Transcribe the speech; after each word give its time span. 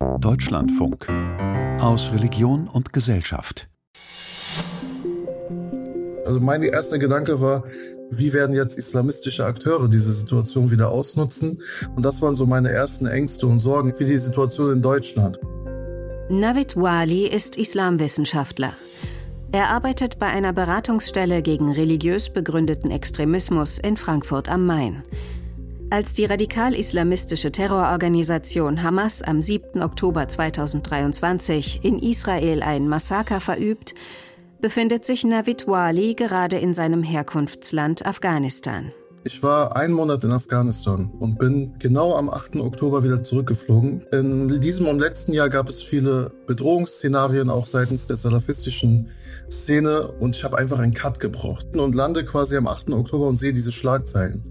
Deutschlandfunk 0.00 1.08
aus 1.78 2.10
Religion 2.10 2.68
und 2.68 2.94
Gesellschaft. 2.94 3.68
Also 6.24 6.40
mein 6.40 6.62
erster 6.62 6.98
Gedanke 6.98 7.42
war, 7.42 7.64
wie 8.10 8.32
werden 8.32 8.56
jetzt 8.56 8.78
islamistische 8.78 9.44
Akteure 9.44 9.88
diese 9.88 10.12
Situation 10.14 10.70
wieder 10.70 10.90
ausnutzen? 10.90 11.62
Und 11.96 12.02
das 12.02 12.22
waren 12.22 12.34
so 12.34 12.46
meine 12.46 12.70
ersten 12.70 13.06
Ängste 13.06 13.46
und 13.46 13.60
Sorgen 13.60 13.94
für 13.94 14.06
die 14.06 14.16
Situation 14.16 14.72
in 14.72 14.82
Deutschland. 14.82 15.38
Navid 16.30 16.76
Wali 16.76 17.26
ist 17.26 17.56
Islamwissenschaftler. 17.56 18.72
Er 19.52 19.68
arbeitet 19.68 20.18
bei 20.18 20.28
einer 20.28 20.54
Beratungsstelle 20.54 21.42
gegen 21.42 21.72
religiös 21.72 22.30
begründeten 22.30 22.90
Extremismus 22.90 23.78
in 23.78 23.98
Frankfurt 23.98 24.48
am 24.48 24.64
Main. 24.64 25.02
Als 25.92 26.14
die 26.14 26.24
radikal-islamistische 26.24 27.50
Terrororganisation 27.50 28.80
Hamas 28.80 29.22
am 29.22 29.42
7. 29.42 29.82
Oktober 29.82 30.28
2023 30.28 31.80
in 31.82 31.98
Israel 31.98 32.62
ein 32.62 32.88
Massaker 32.88 33.40
verübt, 33.40 33.94
befindet 34.60 35.04
sich 35.04 35.24
Navid 35.24 35.66
Wali 35.66 36.14
gerade 36.14 36.58
in 36.58 36.74
seinem 36.74 37.02
Herkunftsland 37.02 38.06
Afghanistan. 38.06 38.92
Ich 39.24 39.42
war 39.42 39.74
einen 39.74 39.92
Monat 39.92 40.22
in 40.22 40.30
Afghanistan 40.30 41.10
und 41.18 41.40
bin 41.40 41.74
genau 41.80 42.14
am 42.14 42.30
8. 42.30 42.56
Oktober 42.60 43.02
wieder 43.02 43.24
zurückgeflogen. 43.24 44.02
In 44.12 44.60
diesem 44.60 44.86
und 44.86 45.00
letzten 45.00 45.32
Jahr 45.32 45.48
gab 45.48 45.68
es 45.68 45.82
viele 45.82 46.30
Bedrohungsszenarien, 46.46 47.50
auch 47.50 47.66
seitens 47.66 48.06
der 48.06 48.16
salafistischen 48.16 49.10
Szene. 49.50 50.06
Und 50.06 50.36
ich 50.36 50.44
habe 50.44 50.56
einfach 50.56 50.78
einen 50.78 50.94
Cut 50.94 51.18
gebraucht 51.18 51.76
und 51.76 51.96
lande 51.96 52.24
quasi 52.24 52.56
am 52.56 52.68
8. 52.68 52.90
Oktober 52.90 53.26
und 53.26 53.36
sehe 53.36 53.52
diese 53.52 53.72
Schlagzeilen. 53.72 54.49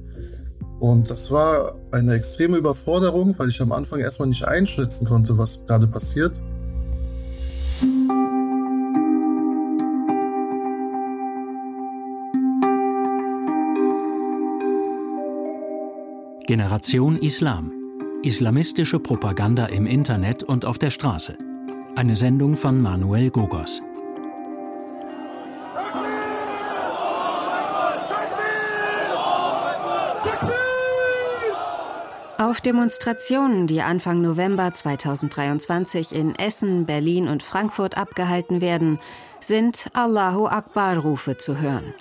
Und 0.80 1.10
das 1.10 1.30
war 1.30 1.76
eine 1.92 2.14
extreme 2.14 2.58
Überforderung, 2.58 3.36
weil 3.38 3.50
ich 3.50 3.62
am 3.62 3.72
Anfang 3.72 4.00
erstmal 4.00 4.30
nicht 4.30 4.46
einschätzen 4.46 5.06
konnte, 5.08 5.38
was 5.38 5.66
gerade 5.66 5.88
passiert. 5.88 6.40
Generation 16.48 17.18
Islam. 17.18 17.72
Islamistische 18.24 19.00
Propaganda 19.00 19.68
im 19.68 19.86
Internet 19.86 20.44
und 20.44 20.66
auf 20.66 20.80
der 20.80 20.90
Straße. 20.90 21.38
Eine 21.96 22.16
Sendung 22.16 22.56
von 22.56 22.82
Manuel 22.82 23.30
Gogos. 23.30 23.84
Auf 32.40 32.62
Demonstrationen, 32.62 33.68
die 33.68 33.82
Anfang 33.82 34.22
November 34.22 34.74
2023 34.74 36.14
in 36.14 36.36
Essen, 36.36 36.86
Berlin 36.86 37.28
und 37.28 37.44
Frankfurt 37.44 37.98
abgehalten 37.98 38.62
werden, 38.62 38.98
sind 39.42 39.90
Allahu 39.92 40.48
Akbar-Rufe 40.48 41.36
zu 41.36 41.60
hören. 41.60 41.94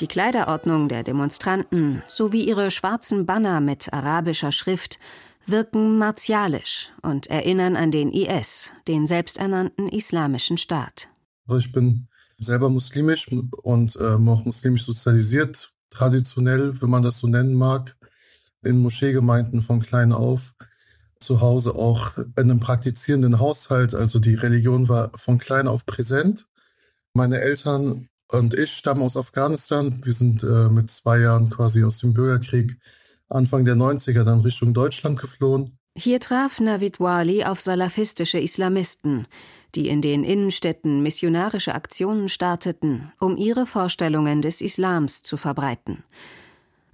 Die 0.00 0.08
Kleiderordnung 0.08 0.88
der 0.88 1.04
Demonstranten 1.04 2.02
sowie 2.08 2.42
ihre 2.42 2.72
schwarzen 2.72 3.24
Banner 3.24 3.60
mit 3.60 3.92
arabischer 3.92 4.50
Schrift 4.50 4.98
wirken 5.46 5.96
martialisch 5.96 6.90
und 7.02 7.28
erinnern 7.28 7.76
an 7.76 7.92
den 7.92 8.10
IS, 8.10 8.72
den 8.88 9.06
selbsternannten 9.06 9.88
Islamischen 9.88 10.58
Staat. 10.58 11.08
Ich 11.56 11.70
bin 11.70 12.08
selber 12.36 12.68
muslimisch 12.68 13.28
und 13.62 13.94
äh, 13.94 14.14
auch 14.16 14.44
muslimisch 14.44 14.84
sozialisiert, 14.84 15.72
traditionell, 15.90 16.82
wenn 16.82 16.90
man 16.90 17.04
das 17.04 17.20
so 17.20 17.28
nennen 17.28 17.54
mag, 17.54 17.94
in 18.62 18.78
Moscheegemeinden 18.78 19.62
von 19.62 19.80
klein 19.80 20.12
auf. 20.12 20.54
Zu 21.18 21.40
Hause 21.40 21.74
auch 21.74 22.18
in 22.18 22.32
einem 22.36 22.60
praktizierenden 22.60 23.38
Haushalt, 23.38 23.94
also 23.94 24.18
die 24.18 24.34
Religion 24.34 24.88
war 24.88 25.12
von 25.14 25.38
klein 25.38 25.68
auf 25.68 25.86
präsent. 25.86 26.46
Meine 27.14 27.40
Eltern 27.40 28.08
und 28.28 28.54
ich 28.54 28.72
stammen 28.72 29.02
aus 29.02 29.16
Afghanistan. 29.16 30.00
Wir 30.02 30.12
sind 30.14 30.42
äh, 30.42 30.68
mit 30.68 30.90
zwei 30.90 31.20
Jahren 31.20 31.50
quasi 31.50 31.84
aus 31.84 31.98
dem 31.98 32.14
Bürgerkrieg 32.14 32.78
Anfang 33.28 33.64
der 33.64 33.76
90er 33.76 34.24
dann 34.24 34.40
Richtung 34.40 34.74
Deutschland 34.74 35.20
geflohen. 35.20 35.78
Hier 35.96 36.20
traf 36.20 36.58
Navid 36.58 37.00
Wali 37.00 37.44
auf 37.44 37.60
salafistische 37.60 38.38
Islamisten, 38.38 39.26
die 39.74 39.88
in 39.88 40.00
den 40.00 40.24
Innenstädten 40.24 41.02
missionarische 41.02 41.74
Aktionen 41.74 42.30
starteten, 42.30 43.12
um 43.20 43.36
ihre 43.36 43.66
Vorstellungen 43.66 44.40
des 44.40 44.62
Islams 44.62 45.22
zu 45.22 45.36
verbreiten. 45.36 46.02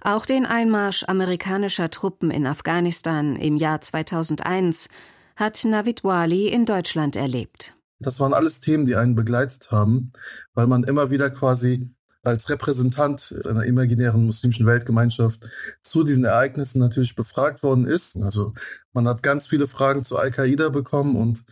Auch 0.01 0.25
den 0.25 0.45
Einmarsch 0.45 1.03
amerikanischer 1.07 1.89
Truppen 1.89 2.31
in 2.31 2.47
Afghanistan 2.47 3.35
im 3.35 3.57
Jahr 3.57 3.81
2001 3.81 4.87
hat 5.35 5.63
Navid 5.65 6.03
Wali 6.03 6.47
in 6.47 6.65
Deutschland 6.65 7.15
erlebt. 7.15 7.73
Das 7.99 8.19
waren 8.21 8.33
alles 8.33 8.61
Themen, 8.61 8.85
die 8.85 8.95
einen 8.95 9.15
begleitet 9.15 9.71
haben, 9.71 10.13
weil 10.53 10.67
man 10.67 10.85
immer 10.85 11.09
wieder 11.09 11.29
quasi 11.29 11.89
als 12.23 12.49
Repräsentant 12.49 13.35
einer 13.45 13.65
imaginären 13.65 14.25
muslimischen 14.25 14.65
Weltgemeinschaft 14.65 15.47
zu 15.83 16.03
diesen 16.03 16.23
Ereignissen 16.23 16.79
natürlich 16.79 17.15
befragt 17.15 17.61
worden 17.63 17.85
ist. 17.85 18.17
Also 18.17 18.53
man 18.93 19.07
hat 19.07 19.23
ganz 19.23 19.47
viele 19.47 19.67
Fragen 19.67 20.03
zu 20.05 20.17
Al-Qaida 20.17 20.69
bekommen 20.69 21.15
und 21.15 21.43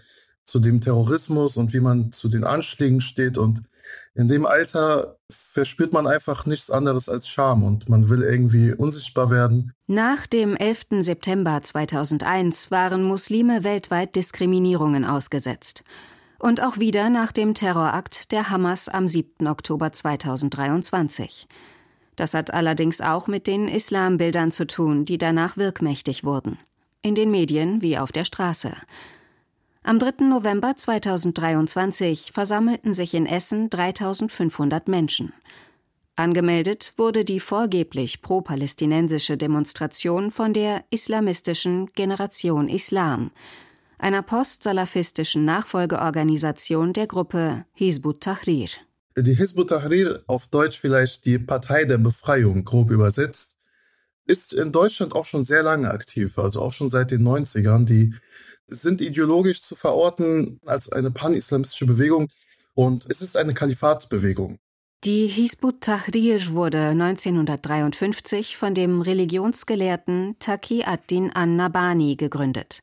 zu 0.47 0.59
dem 0.59 0.81
Terrorismus 0.81 1.57
und 1.57 1.73
wie 1.73 1.81
man 1.81 2.11
zu 2.11 2.29
den 2.29 2.45
Anschlägen 2.45 3.01
steht. 3.01 3.37
Und 3.37 3.61
in 4.15 4.27
dem 4.27 4.45
Alter 4.45 5.17
verspürt 5.29 5.93
man 5.93 6.07
einfach 6.07 6.45
nichts 6.45 6.71
anderes 6.71 7.09
als 7.09 7.27
Scham 7.27 7.63
und 7.63 7.89
man 7.89 8.09
will 8.09 8.23
irgendwie 8.23 8.73
unsichtbar 8.73 9.29
werden. 9.29 9.73
Nach 9.87 10.25
dem 10.25 10.55
11. 10.55 10.87
September 11.01 11.61
2001 11.61 12.71
waren 12.71 13.03
Muslime 13.03 13.63
weltweit 13.63 14.15
Diskriminierungen 14.15 15.05
ausgesetzt 15.05 15.83
und 16.39 16.63
auch 16.63 16.77
wieder 16.77 17.09
nach 17.09 17.31
dem 17.31 17.53
Terrorakt 17.53 18.31
der 18.31 18.49
Hamas 18.49 18.87
am 18.89 19.07
7. 19.07 19.47
Oktober 19.47 19.91
2023. 19.91 21.47
Das 22.15 22.33
hat 22.33 22.53
allerdings 22.53 23.01
auch 23.01 23.27
mit 23.27 23.47
den 23.47 23.67
Islambildern 23.67 24.51
zu 24.51 24.65
tun, 24.65 25.05
die 25.05 25.17
danach 25.17 25.57
wirkmächtig 25.57 26.23
wurden. 26.23 26.57
In 27.01 27.15
den 27.15 27.31
Medien 27.31 27.81
wie 27.81 27.97
auf 27.97 28.11
der 28.11 28.25
Straße. 28.25 28.71
Am 29.87 29.99
3. 29.99 30.25
November 30.25 30.75
2023 30.75 32.31
versammelten 32.33 32.93
sich 32.93 33.13
in 33.13 33.25
Essen 33.25 33.69
3500 33.69 34.89
Menschen. 34.89 35.31
Angemeldet 36.17 36.93
wurde 36.97 37.23
die 37.23 37.39
vorgeblich 37.39 38.21
pro-palästinensische 38.21 39.37
Demonstration 39.37 40.29
von 40.29 40.53
der 40.53 40.83
islamistischen 40.89 41.89
Generation 41.93 42.67
Islam, 42.67 43.31
einer 43.97 44.23
postsalafistischen 44.23 45.45
Nachfolgeorganisation 45.45 46.91
der 46.91 47.07
Gruppe 47.07 47.63
Hizbut 47.71 48.19
Tahrir. 48.19 48.67
Die 49.15 49.35
Hizbut 49.35 49.69
Tahrir, 49.69 50.21
auf 50.27 50.49
Deutsch 50.49 50.77
vielleicht 50.77 51.23
die 51.23 51.39
Partei 51.39 51.85
der 51.85 51.97
Befreiung, 51.97 52.65
grob 52.65 52.91
übersetzt, 52.91 53.55
ist 54.25 54.51
in 54.51 54.73
Deutschland 54.73 55.15
auch 55.15 55.25
schon 55.25 55.45
sehr 55.45 55.63
lange 55.63 55.89
aktiv, 55.89 56.37
also 56.37 56.61
auch 56.61 56.73
schon 56.73 56.89
seit 56.89 57.11
den 57.11 57.25
90ern. 57.25 57.85
Die 57.85 58.13
sind 58.67 59.01
ideologisch 59.01 59.61
zu 59.61 59.75
verorten 59.75 60.59
als 60.65 60.91
eine 60.91 61.11
pan-islamistische 61.11 61.85
Bewegung 61.85 62.29
und 62.73 63.05
es 63.09 63.21
ist 63.21 63.37
eine 63.37 63.53
Kalifatsbewegung. 63.53 64.59
Die 65.03 65.27
Hizbut 65.27 65.81
Tahrir 65.81 66.53
wurde 66.53 66.87
1953 66.87 68.57
von 68.57 68.73
dem 68.73 69.01
Religionsgelehrten 69.01 70.35
Taqi 70.39 70.83
ad-Din 70.83 71.31
an-Nabani 71.31 72.15
gegründet. 72.15 72.81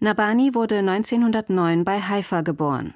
Nabani 0.00 0.54
wurde 0.54 0.78
1909 0.78 1.84
bei 1.84 2.00
Haifa 2.00 2.40
geboren. 2.40 2.94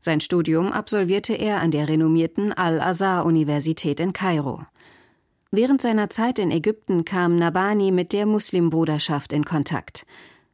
Sein 0.00 0.20
Studium 0.20 0.72
absolvierte 0.72 1.34
er 1.34 1.60
an 1.60 1.70
der 1.70 1.88
renommierten 1.88 2.52
Al-Azhar-Universität 2.52 4.00
in 4.00 4.12
Kairo. 4.14 4.62
Während 5.50 5.82
seiner 5.82 6.08
Zeit 6.08 6.38
in 6.38 6.50
Ägypten 6.50 7.04
kam 7.04 7.36
Nabani 7.36 7.90
mit 7.90 8.12
der 8.12 8.24
Muslimbruderschaft 8.26 9.32
in 9.32 9.44
Kontakt. 9.44 10.06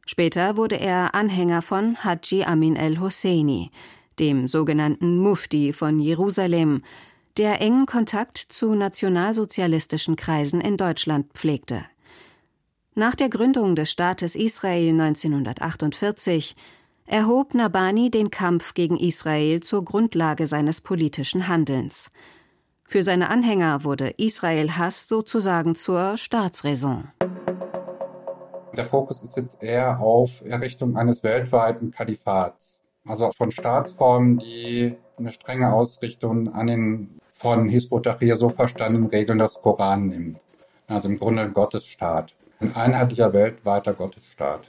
Später 0.05 0.55
wurde 0.55 0.79
er 0.79 1.15
Anhänger 1.15 1.61
von 1.61 2.03
Haji 2.03 2.43
Amin 2.45 2.75
el-Husseini, 2.75 3.71
dem 4.19 4.47
sogenannten 4.47 5.17
Mufti 5.19 5.73
von 5.73 5.99
Jerusalem, 5.99 6.83
der 7.37 7.59
engen 7.61 7.85
Kontakt 7.85 8.37
zu 8.37 8.75
nationalsozialistischen 8.75 10.15
Kreisen 10.15 10.61
in 10.61 10.77
Deutschland 10.77 11.33
pflegte. 11.33 11.83
Nach 12.93 13.15
der 13.15 13.29
Gründung 13.29 13.75
des 13.75 13.91
Staates 13.91 14.35
Israel 14.35 14.89
1948 14.91 16.55
erhob 17.05 17.53
Nabani 17.53 18.09
den 18.09 18.31
Kampf 18.31 18.73
gegen 18.73 18.97
Israel 18.97 19.61
zur 19.61 19.83
Grundlage 19.83 20.47
seines 20.47 20.79
politischen 20.81 21.47
Handelns. 21.47 22.11
Für 22.87 23.03
seine 23.03 23.29
Anhänger 23.29 23.83
wurde 23.83 24.13
Israel-Hass 24.17 25.09
sozusagen 25.09 25.75
zur 25.75 26.17
Staatsräson. 26.17 27.09
Der 28.75 28.85
Fokus 28.85 29.23
ist 29.23 29.37
jetzt 29.37 29.63
eher 29.63 29.99
auf 29.99 30.43
Errichtung 30.45 30.97
eines 30.97 31.23
weltweiten 31.23 31.91
Kalifats, 31.91 32.77
also 33.07 33.31
von 33.31 33.51
Staatsformen, 33.51 34.37
die 34.39 34.97
eine 35.17 35.31
strenge 35.31 35.71
Ausrichtung 35.71 36.53
an 36.53 36.67
den 36.67 37.19
von 37.31 37.69
Hisbut 37.69 38.03
Tahrir 38.03 38.35
so 38.35 38.49
verstandenen 38.49 39.07
Regeln 39.07 39.39
des 39.39 39.53
Koran 39.53 40.07
nimmt. 40.07 40.39
Also 40.87 41.07
im 41.09 41.17
Grunde 41.17 41.43
ein 41.43 41.53
Gottesstaat. 41.53 42.35
ein 42.59 42.75
einheitlicher 42.75 43.33
weltweiter 43.33 43.93
Gottesstaat. 43.93 44.61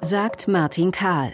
Sagt 0.00 0.48
Martin 0.48 0.90
Kahl, 0.90 1.32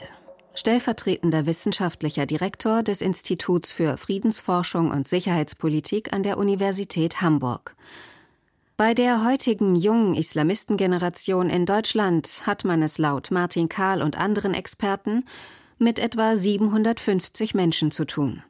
stellvertretender 0.55 1.47
wissenschaftlicher 1.47 2.26
Direktor 2.26 2.82
des 2.82 3.00
Instituts 3.00 3.73
für 3.73 3.97
Friedensforschung 3.97 4.91
und 4.91 5.06
Sicherheitspolitik 5.09 6.12
an 6.12 6.23
der 6.23 6.38
Universität 6.38 7.21
Hamburg. 7.21 7.76
Bei 8.81 8.95
der 8.95 9.27
heutigen 9.27 9.75
jungen 9.75 10.15
Islamistengeneration 10.15 11.51
in 11.51 11.67
Deutschland 11.67 12.43
hat 12.47 12.65
man 12.65 12.81
es 12.81 12.97
laut 12.97 13.33
Martin 13.33 13.69
Kahl 13.69 14.01
und 14.03 14.17
anderen 14.17 14.55
Experten 14.55 15.25
mit 15.79 15.99
etwa 15.99 16.37
750 16.37 17.57
Menschen 17.57 17.91
zu 17.91 18.05
tun. 18.05 18.41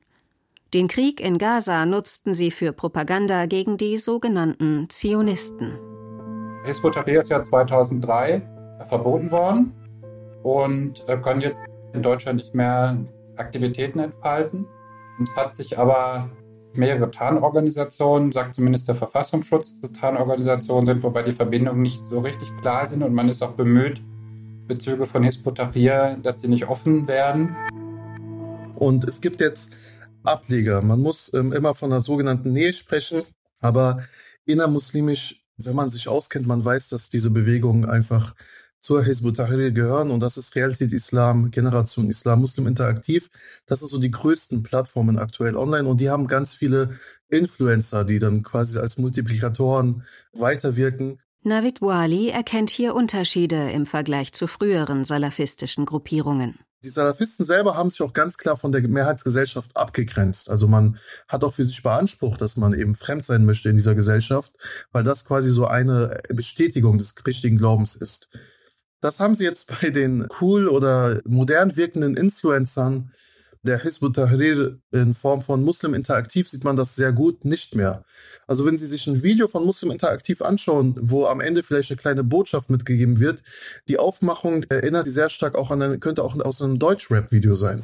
Den 0.75 0.87
Krieg 0.87 1.23
in 1.23 1.39
Gaza 1.39 1.87
nutzten 1.87 2.35
sie 2.35 2.51
für 2.51 2.75
Propaganda 2.75 3.47
gegen 3.47 3.79
die 3.79 3.97
sogenannten 3.97 4.91
Zionisten. 4.91 5.73
Hezbollah 6.65 6.97
Tahrir 6.97 7.21
ist 7.21 7.31
ja 7.31 7.43
2003 7.43 8.43
verboten 8.87 9.31
worden 9.31 9.73
und 10.43 11.09
äh, 11.09 11.17
können 11.17 11.41
jetzt 11.41 11.65
in 11.95 12.03
Deutschland 12.03 12.37
nicht 12.37 12.55
mehr 12.55 12.99
Aktivitäten 13.37 13.99
entfalten. 13.99 14.67
Es 15.23 15.35
hat 15.35 15.57
sich 15.57 15.79
aber 15.79 16.29
mehrere 16.75 17.11
Tarnorganisationen, 17.11 18.32
sagt 18.32 18.55
zumindest 18.55 18.88
der 18.88 18.94
Verfassungsschutz, 18.94 19.81
dass 19.81 19.93
Tarnorganisationen 19.93 20.87
sind, 20.87 21.03
wobei 21.03 21.23
die 21.23 21.32
Verbindungen 21.32 21.82
nicht 21.82 21.99
so 21.99 22.20
richtig 22.20 22.49
klar 22.61 22.87
sind 22.87 23.03
und 23.03 23.15
man 23.15 23.29
ist 23.29 23.43
auch 23.43 23.53
bemüht, 23.53 24.03
Bezüge 24.67 25.06
von 25.06 25.23
Hizb 25.25 25.49
dass 26.23 26.41
sie 26.41 26.49
nicht 26.49 26.69
offen 26.69 27.09
werden. 27.09 27.56
Und 28.76 29.05
es 29.05 29.20
gibt 29.20 29.41
jetzt 29.41 29.75
Ableger. 30.23 30.82
Man 30.82 31.00
muss 31.00 31.32
ähm, 31.35 31.53
immer 31.53 31.75
von 31.75 31.93
einer 31.93 32.00
sogenannten 32.00 32.53
Nähe 32.53 32.73
sprechen, 32.73 33.23
aber 33.61 34.05
innermuslimisch, 34.44 35.44
wenn 35.56 35.75
man 35.75 35.91
sich 35.91 36.09
auskennt, 36.09 36.47
man 36.47 36.64
weiß, 36.64 36.88
dass 36.91 37.11
diese 37.11 37.31
Bewegungen 37.31 37.88
einfach 37.88 38.35
zur 38.81 39.03
Hezbollah 39.03 39.35
Tahrir 39.35 39.71
gehören 39.73 40.11
und 40.11 40.21
das 40.21 40.37
ist 40.37 40.55
Realität 40.55 40.93
Islam, 40.93 41.51
Generation 41.51 42.09
Islam, 42.09 42.41
Muslim 42.41 42.67
Interaktiv. 42.67 43.29
Das 43.67 43.81
sind 43.81 43.91
so 43.91 43.99
die 43.99 44.11
größten 44.11 44.63
Plattformen 44.63 45.19
aktuell 45.19 45.57
online 45.57 45.89
und 45.89 46.01
die 46.01 46.11
haben 46.11 46.27
ganz 46.27 46.55
viele 46.55 46.91
Influencer, 47.29 48.05
die 48.05 48.19
dann 48.19 48.43
quasi 48.43 48.79
als 48.79 48.99
Multiplikatoren 48.99 50.05
weiterwirken. 50.33 51.19
Navid 51.43 51.81
Wali 51.81 52.31
erkennt 52.31 52.71
hier 52.71 52.95
Unterschiede 52.95 53.71
im 53.71 53.87
Vergleich 53.87 54.33
zu 54.33 54.47
früheren 54.47 55.05
salafistischen 55.05 55.87
Gruppierungen. 55.87 56.59
Die 56.85 56.91
Salafisten 56.91 57.45
selber 57.45 57.77
haben 57.77 57.91
sich 57.91 58.03
auch 58.03 58.13
ganz 58.13 58.37
klar 58.37 58.57
von 58.57 58.71
der 58.71 58.87
Mehrheitsgesellschaft 58.87 59.77
abgegrenzt. 59.77 60.49
Also 60.49 60.69
man 60.69 60.99
hat 61.27 61.43
auch 61.43 61.53
für 61.53 61.67
sich 61.67 61.83
beansprucht, 61.83 62.41
dass 62.41 62.57
man 62.57 62.73
eben 62.73 62.95
fremd 62.95 63.25
sein 63.25 63.45
möchte 63.45 63.69
in 63.69 63.77
dieser 63.77 63.97
Gesellschaft, 63.97 64.53
weil 64.93 65.03
das 65.03 65.25
quasi 65.25 65.51
so 65.51 65.67
eine 65.67 66.23
Bestätigung 66.29 66.99
des 66.99 67.15
richtigen 67.27 67.59
Glaubens 67.59 67.97
ist. 67.97 68.29
Das 69.00 69.21
haben 69.21 69.37
sie 69.37 69.45
jetzt 69.45 69.71
bei 69.81 69.91
den 69.91 70.27
cool 70.41 70.67
oder 70.69 71.21
modern 71.25 71.77
wirkenden 71.77 72.17
Influencern 72.17 73.12
der 73.62 73.83
Hizb 73.83 74.12
Tahrir 74.15 74.79
in 74.93 75.15
Form 75.15 75.43
von 75.43 75.65
Muslim 75.65 75.95
Interaktiv 75.95 76.49
sieht 76.49 76.65
man 76.65 76.77
das 76.77 76.95
sehr 76.95 77.12
gut 77.12 77.45
nicht 77.45 77.75
mehr. 77.75 78.05
Also 78.47 78.65
wenn 78.65 78.79
Sie 78.79 78.87
sich 78.87 79.06
ein 79.06 79.23
Video 79.23 79.49
von 79.49 79.65
Muslim 79.67 79.91
Interaktiv 79.91 80.43
anschauen, 80.43 80.97
wo 81.00 81.27
am 81.27 81.41
Ende 81.41 81.62
vielleicht 81.62 81.91
eine 81.91 81.97
kleine 81.97 82.25
Botschaft 82.25 82.71
mitgegeben 82.71 83.19
wird, 83.19 83.43
die 83.89 83.99
Aufmachung 83.99 84.65
erinnert 84.69 85.06
Sie 85.06 85.12
sehr 85.12 85.29
stark 85.29 85.56
auch 85.56 85.71
an 85.71 85.83
eine, 85.83 85.99
könnte 85.99 86.23
auch 86.23 86.39
aus 86.39 86.62
einem 86.62 86.79
Deutsch-Rap-Video 86.79 87.56
sein. 87.56 87.83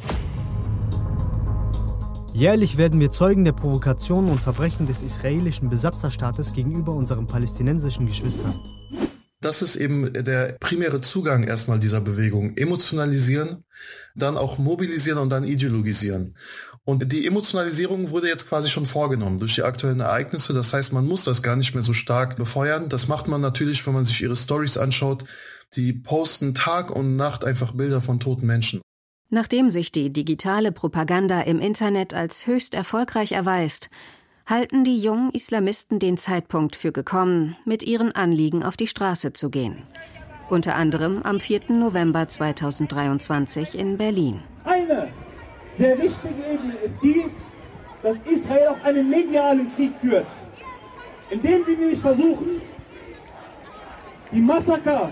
Jährlich 2.33 2.79
werden 2.79 2.99
wir 2.99 3.13
Zeugen 3.13 3.45
der 3.45 3.53
Provokationen 3.53 4.31
und 4.31 4.41
Verbrechen 4.41 4.87
des 4.87 5.03
israelischen 5.03 5.69
Besatzerstaates 5.69 6.53
gegenüber 6.53 6.93
unseren 6.93 7.27
palästinensischen 7.27 8.07
Geschwistern. 8.07 8.61
Das 9.45 9.61
ist 9.61 9.77
eben 9.77 10.11
der 10.11 10.57
primäre 10.59 11.03
Zugang 11.03 11.45
erstmal 11.45 11.79
dieser 11.79 12.01
Bewegung. 12.01 12.57
Emotionalisieren, 12.57 13.65
dann 14.15 14.39
auch 14.39 14.57
mobilisieren 14.57 15.19
und 15.19 15.29
dann 15.29 15.45
ideologisieren. 15.45 16.35
Und 16.85 17.13
die 17.13 17.27
Emotionalisierung 17.27 18.09
wurde 18.09 18.29
jetzt 18.29 18.49
quasi 18.49 18.71
schon 18.71 18.87
vorgenommen 18.87 19.39
durch 19.39 19.55
die 19.55 19.63
aktuellen 19.63 20.01
Ereignisse. 20.01 20.55
Das 20.55 20.73
heißt, 20.73 20.95
man 20.95 21.07
muss 21.07 21.25
das 21.25 21.43
gar 21.43 21.57
nicht 21.57 21.75
mehr 21.75 21.83
so 21.83 21.93
stark 21.93 22.37
befeuern. 22.37 22.89
Das 22.89 23.07
macht 23.07 23.29
man 23.29 23.43
natürlich, 23.43 23.87
wenn 23.87 23.93
man 23.93 24.07
sich 24.07 24.23
ihre 24.23 24.35
Stories 24.35 24.79
anschaut. 24.79 25.25
Die 25.77 25.93
posten 25.93 26.55
Tag 26.55 26.91
und 26.91 27.17
Nacht 27.17 27.45
einfach 27.45 27.73
Bilder 27.73 28.01
von 28.01 28.21
toten 28.21 28.47
Menschen. 28.47 28.81
Nachdem 29.29 29.69
sich 29.69 29.93
die 29.93 30.11
digitale 30.11 30.73
Propaganda 30.73 31.43
im 31.43 31.61
Internet 31.61 32.15
als 32.15 32.47
höchst 32.47 32.73
erfolgreich 32.73 33.33
erweist, 33.33 33.91
halten 34.47 34.85
die 34.85 34.99
jungen 34.99 35.31
Islamisten 35.31 35.99
den 35.99 36.19
Zeitpunkt 36.19 36.77
für 36.77 36.93
gekommen, 36.93 37.57
mit 37.65 37.83
ihren 37.83 38.13
Anliegen 38.13 38.63
auf 38.63 38.77
die 38.77 38.87
Straße 38.87 39.33
zu 39.33 39.49
gehen. 39.49 39.83
Unter 40.51 40.75
anderem 40.75 41.23
am 41.23 41.41
4. 41.41 41.73
November 41.73 42.29
2023 42.29 43.79
in 43.79 43.97
Berlin. 43.97 44.43
Eine 44.65 45.09
sehr 45.77 45.97
wichtige 45.97 46.43
Ebene 46.53 46.75
ist 46.85 47.03
die, 47.03 47.25
dass 48.03 48.17
Israel 48.31 48.69
auch 48.69 48.85
einen 48.85 49.09
medialen 49.09 49.75
Krieg 49.75 49.93
führt, 50.01 50.27
indem 51.31 51.65
sie 51.65 51.77
nämlich 51.77 52.01
versuchen, 52.01 52.61
die 54.31 54.43
Massaker, 54.43 55.11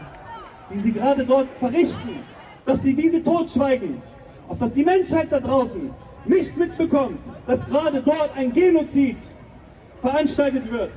die 0.70 0.78
sie 0.78 0.92
gerade 0.92 1.24
dort 1.24 1.48
verrichten, 1.58 2.18
dass 2.66 2.82
sie 2.82 2.94
diese 2.94 3.24
totschweigen, 3.24 4.02
auf 4.48 4.58
dass 4.58 4.74
die 4.74 4.84
Menschheit 4.84 5.32
da 5.32 5.40
draußen 5.40 5.90
nicht 6.26 6.56
mitbekommt, 6.56 7.18
dass 7.46 7.64
gerade 7.66 8.02
dort 8.02 8.36
ein 8.36 8.52
Genozid 8.52 9.16
veranstaltet 10.00 10.70
wird. 10.70 10.90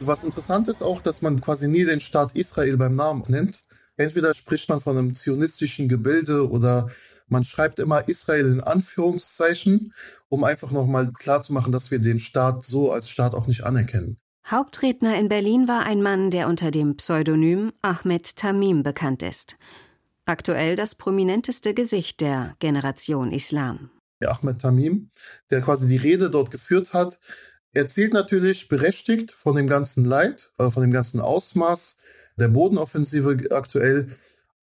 Was 0.00 0.24
interessant 0.24 0.68
ist 0.68 0.82
auch, 0.82 1.00
dass 1.02 1.22
man 1.22 1.40
quasi 1.40 1.66
nie 1.68 1.84
den 1.84 2.00
Staat 2.00 2.34
Israel 2.34 2.76
beim 2.76 2.94
Namen 2.94 3.24
nennt. 3.28 3.62
Entweder 3.96 4.32
spricht 4.34 4.68
man 4.68 4.80
von 4.80 4.96
einem 4.96 5.14
zionistischen 5.14 5.88
Gebilde 5.88 6.48
oder 6.48 6.88
man 7.26 7.44
schreibt 7.44 7.78
immer 7.78 8.08
Israel 8.08 8.52
in 8.52 8.60
Anführungszeichen, 8.60 9.92
um 10.28 10.44
einfach 10.44 10.70
nochmal 10.70 11.12
klarzumachen, 11.12 11.72
dass 11.72 11.90
wir 11.90 11.98
den 11.98 12.20
Staat 12.20 12.64
so 12.64 12.92
als 12.92 13.10
Staat 13.10 13.34
auch 13.34 13.46
nicht 13.46 13.64
anerkennen. 13.64 14.16
Hauptredner 14.46 15.18
in 15.18 15.28
Berlin 15.28 15.68
war 15.68 15.84
ein 15.84 16.00
Mann, 16.00 16.30
der 16.30 16.48
unter 16.48 16.70
dem 16.70 16.96
Pseudonym 16.96 17.72
Ahmed 17.82 18.36
Tamim 18.36 18.82
bekannt 18.82 19.22
ist. 19.22 19.56
Aktuell 20.24 20.74
das 20.74 20.94
prominenteste 20.94 21.74
Gesicht 21.74 22.20
der 22.20 22.54
Generation 22.60 23.30
Islam. 23.30 23.90
Ahmed 24.26 24.60
Tamim, 24.60 25.10
der 25.50 25.60
quasi 25.60 25.86
die 25.86 25.96
Rede 25.96 26.30
dort 26.30 26.50
geführt 26.50 26.92
hat, 26.92 27.18
erzählt 27.72 28.12
natürlich 28.12 28.68
berechtigt 28.68 29.32
von 29.32 29.54
dem 29.54 29.66
ganzen 29.66 30.04
Leid, 30.04 30.52
äh, 30.58 30.70
von 30.70 30.82
dem 30.82 30.92
ganzen 30.92 31.20
Ausmaß 31.20 31.96
der 32.36 32.48
Bodenoffensive 32.48 33.50
aktuell 33.50 34.16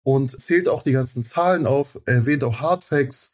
und 0.03 0.39
zählt 0.39 0.67
auch 0.69 0.83
die 0.83 0.91
ganzen 0.91 1.23
Zahlen 1.23 1.65
auf, 1.65 2.00
erwähnt 2.05 2.44
auch 2.44 2.59
Hardfacts. 2.59 3.33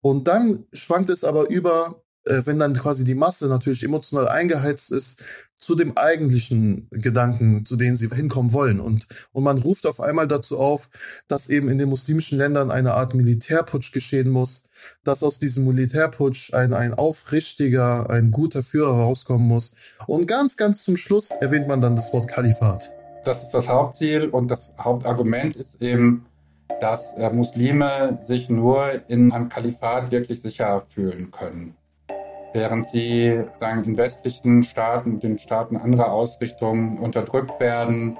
Und 0.00 0.28
dann 0.28 0.66
schwankt 0.72 1.10
es 1.10 1.24
aber 1.24 1.48
über, 1.48 2.02
äh, 2.24 2.42
wenn 2.44 2.58
dann 2.58 2.74
quasi 2.74 3.04
die 3.04 3.14
Masse 3.14 3.48
natürlich 3.48 3.82
emotional 3.82 4.28
eingeheizt 4.28 4.92
ist, 4.92 5.22
zu 5.58 5.74
dem 5.74 5.96
eigentlichen 5.96 6.88
Gedanken, 6.90 7.64
zu 7.64 7.76
denen 7.76 7.96
sie 7.96 8.08
hinkommen 8.08 8.52
wollen. 8.52 8.78
Und, 8.78 9.06
und 9.32 9.42
man 9.42 9.58
ruft 9.58 9.86
auf 9.86 10.00
einmal 10.00 10.28
dazu 10.28 10.58
auf, 10.58 10.90
dass 11.28 11.48
eben 11.48 11.68
in 11.68 11.78
den 11.78 11.88
muslimischen 11.88 12.38
Ländern 12.38 12.70
eine 12.70 12.92
Art 12.94 13.14
Militärputsch 13.14 13.92
geschehen 13.92 14.28
muss, 14.28 14.64
dass 15.04 15.22
aus 15.22 15.38
diesem 15.38 15.64
Militärputsch 15.66 16.52
ein, 16.54 16.72
ein 16.72 16.94
aufrichtiger, 16.94 18.10
ein 18.10 18.30
guter 18.30 18.62
Führer 18.62 18.92
rauskommen 18.92 19.46
muss. 19.46 19.74
Und 20.06 20.26
ganz, 20.26 20.56
ganz 20.56 20.84
zum 20.84 20.96
Schluss 20.96 21.30
erwähnt 21.30 21.68
man 21.68 21.80
dann 21.80 21.96
das 21.96 22.12
Wort 22.12 22.28
Kalifat. 22.28 22.90
Das 23.24 23.42
ist 23.42 23.52
das 23.52 23.68
Hauptziel 23.68 24.28
und 24.28 24.50
das 24.50 24.72
Hauptargument 24.78 25.56
ist 25.56 25.82
eben, 25.82 26.26
dass 26.80 27.12
äh, 27.14 27.30
Muslime 27.30 28.18
sich 28.20 28.48
nur 28.48 29.00
in 29.08 29.32
einem 29.32 29.48
Kalifat 29.48 30.10
wirklich 30.10 30.42
sicher 30.42 30.82
fühlen 30.86 31.30
können. 31.30 31.76
Während 32.52 32.86
sie 32.86 33.44
sagen, 33.58 33.84
in 33.84 33.96
westlichen 33.96 34.62
Staaten, 34.62 35.20
den 35.20 35.38
Staaten 35.38 35.76
anderer 35.76 36.10
Ausrichtungen 36.10 36.98
unterdrückt 36.98 37.60
werden 37.60 38.16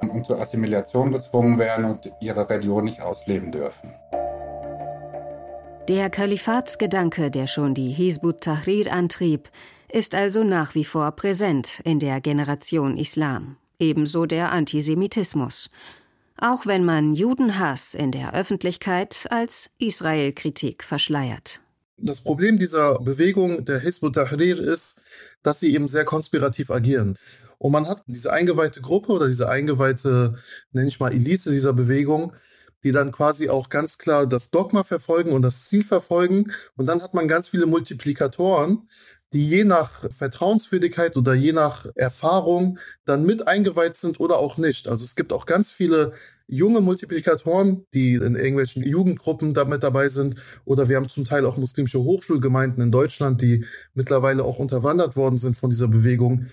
und 0.00 0.26
zur 0.26 0.40
Assimilation 0.40 1.12
gezwungen 1.12 1.58
werden 1.58 1.84
und 1.84 2.12
ihre 2.20 2.48
Religion 2.48 2.84
nicht 2.84 3.00
ausleben 3.00 3.50
dürfen. 3.52 3.90
Der 5.88 6.10
Kalifatsgedanke, 6.10 7.32
der 7.32 7.48
schon 7.48 7.74
die 7.74 7.90
Hizbut 7.90 8.42
Tahrir 8.42 8.92
antrieb, 8.92 9.50
ist 9.90 10.14
also 10.14 10.44
nach 10.44 10.76
wie 10.76 10.84
vor 10.84 11.10
präsent 11.12 11.80
in 11.84 11.98
der 11.98 12.20
Generation 12.20 12.96
Islam, 12.96 13.56
ebenso 13.80 14.26
der 14.26 14.52
Antisemitismus. 14.52 15.70
Auch 16.36 16.66
wenn 16.66 16.84
man 16.84 17.14
Judenhass 17.14 17.94
in 17.94 18.12
der 18.12 18.32
Öffentlichkeit 18.32 19.26
als 19.30 19.70
Israelkritik 19.78 20.84
verschleiert. 20.84 21.60
Das 21.96 22.20
Problem 22.20 22.58
dieser 22.58 23.00
Bewegung 23.00 23.64
der 23.64 23.80
Hizbut 23.80 24.14
Tahrir 24.14 24.60
ist, 24.60 25.00
dass 25.42 25.58
sie 25.58 25.74
eben 25.74 25.88
sehr 25.88 26.04
konspirativ 26.04 26.70
agieren. 26.70 27.18
Und 27.58 27.72
man 27.72 27.88
hat 27.88 28.04
diese 28.06 28.32
eingeweihte 28.32 28.80
Gruppe 28.80 29.12
oder 29.12 29.26
diese 29.26 29.48
eingeweihte, 29.48 30.36
nenne 30.70 30.88
ich 30.88 31.00
mal, 31.00 31.12
Elite 31.12 31.50
dieser 31.50 31.72
Bewegung, 31.72 32.32
die 32.84 32.92
dann 32.92 33.12
quasi 33.12 33.48
auch 33.48 33.68
ganz 33.68 33.98
klar 33.98 34.26
das 34.26 34.50
Dogma 34.50 34.84
verfolgen 34.84 35.32
und 35.32 35.42
das 35.42 35.66
Ziel 35.66 35.84
verfolgen. 35.84 36.52
Und 36.76 36.86
dann 36.86 37.02
hat 37.02 37.14
man 37.14 37.28
ganz 37.28 37.48
viele 37.48 37.66
Multiplikatoren, 37.66 38.88
die 39.32 39.48
je 39.48 39.64
nach 39.64 40.10
Vertrauenswürdigkeit 40.12 41.16
oder 41.16 41.34
je 41.34 41.52
nach 41.52 41.86
Erfahrung 41.94 42.78
dann 43.04 43.24
mit 43.24 43.48
eingeweiht 43.48 43.96
sind 43.96 44.20
oder 44.20 44.38
auch 44.38 44.58
nicht. 44.58 44.88
Also 44.88 45.04
es 45.04 45.14
gibt 45.14 45.32
auch 45.32 45.46
ganz 45.46 45.70
viele 45.70 46.12
junge 46.46 46.82
Multiplikatoren, 46.82 47.86
die 47.94 48.14
in 48.14 48.34
irgendwelchen 48.34 48.82
Jugendgruppen 48.82 49.54
damit 49.54 49.82
dabei 49.82 50.08
sind. 50.08 50.34
Oder 50.66 50.88
wir 50.88 50.96
haben 50.96 51.08
zum 51.08 51.24
Teil 51.24 51.46
auch 51.46 51.56
muslimische 51.56 52.00
Hochschulgemeinden 52.00 52.82
in 52.82 52.92
Deutschland, 52.92 53.40
die 53.40 53.64
mittlerweile 53.94 54.44
auch 54.44 54.58
unterwandert 54.58 55.16
worden 55.16 55.38
sind 55.38 55.56
von 55.56 55.70
dieser 55.70 55.88
Bewegung. 55.88 56.48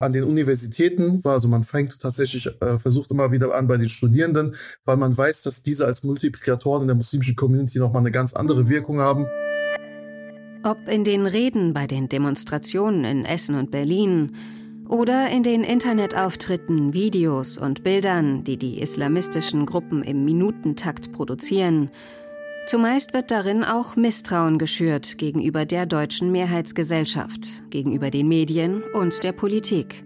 An 0.00 0.12
den 0.12 0.22
Universitäten 0.22 1.20
also 1.24 1.48
man 1.48 1.64
fängt 1.64 1.98
tatsächlich, 1.98 2.46
äh, 2.60 2.78
versucht 2.78 3.10
immer 3.10 3.32
wieder 3.32 3.52
an 3.52 3.66
bei 3.66 3.76
den 3.76 3.88
Studierenden, 3.88 4.54
weil 4.84 4.96
man 4.96 5.16
weiß, 5.16 5.42
dass 5.42 5.64
diese 5.64 5.86
als 5.86 6.04
Multiplikatoren 6.04 6.82
in 6.82 6.86
der 6.86 6.94
muslimischen 6.94 7.34
Community 7.34 7.80
nochmal 7.80 8.02
eine 8.02 8.12
ganz 8.12 8.32
andere 8.32 8.68
Wirkung 8.68 9.00
haben. 9.00 9.26
Ob 10.62 10.78
in 10.88 11.02
den 11.02 11.26
Reden 11.26 11.72
bei 11.72 11.88
den 11.88 12.08
Demonstrationen 12.08 13.04
in 13.04 13.24
Essen 13.24 13.56
und 13.56 13.72
Berlin 13.72 14.36
oder 14.88 15.30
in 15.30 15.42
den 15.42 15.64
Internetauftritten, 15.64 16.94
Videos 16.94 17.58
und 17.58 17.82
Bildern, 17.82 18.44
die 18.44 18.56
die 18.56 18.80
islamistischen 18.80 19.66
Gruppen 19.66 20.04
im 20.04 20.24
Minutentakt 20.24 21.10
produzieren, 21.10 21.90
zumeist 22.68 23.14
wird 23.14 23.30
darin 23.30 23.64
auch 23.64 23.96
Misstrauen 23.96 24.58
geschürt 24.58 25.16
gegenüber 25.16 25.64
der 25.64 25.86
deutschen 25.86 26.30
Mehrheitsgesellschaft, 26.30 27.70
gegenüber 27.70 28.10
den 28.10 28.28
Medien 28.28 28.82
und 28.92 29.24
der 29.24 29.32
Politik. 29.32 30.04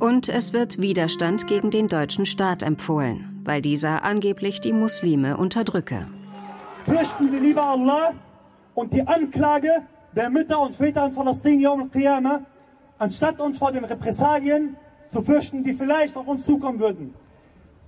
Und 0.00 0.28
es 0.28 0.52
wird 0.52 0.82
Widerstand 0.82 1.46
gegen 1.46 1.70
den 1.70 1.86
deutschen 1.86 2.26
Staat 2.26 2.64
empfohlen, 2.64 3.40
weil 3.44 3.62
dieser 3.62 4.02
angeblich 4.02 4.60
die 4.60 4.72
Muslime 4.72 5.36
unterdrücke. 5.36 6.08
Fürchten 6.84 7.30
wir 7.30 7.40
lieber 7.40 7.62
Allah 7.62 8.12
und 8.74 8.92
die 8.92 9.06
Anklage 9.06 9.70
der 10.16 10.28
Mütter 10.28 10.60
und 10.60 10.74
Väter 10.74 11.06
in 11.06 11.14
Palästina 11.14 11.62
Yom 11.62 11.90
al 11.94 12.40
anstatt 12.98 13.38
uns 13.38 13.58
vor 13.58 13.70
den 13.70 13.84
Repressalien 13.84 14.76
zu 15.08 15.22
fürchten, 15.22 15.62
die 15.62 15.74
vielleicht 15.74 16.16
auf 16.16 16.26
uns 16.26 16.44
zukommen 16.46 16.80
würden. 16.80 17.14